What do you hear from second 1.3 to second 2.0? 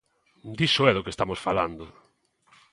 falando.